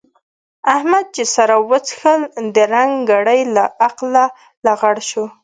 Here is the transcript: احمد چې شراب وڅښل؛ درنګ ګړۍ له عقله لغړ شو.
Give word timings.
احمد 0.75 1.05
چې 1.15 1.23
شراب 1.33 1.63
وڅښل؛ 1.71 2.21
درنګ 2.55 2.91
ګړۍ 3.09 3.41
له 3.55 3.65
عقله 3.85 4.25
لغړ 4.65 4.95
شو. 5.09 5.25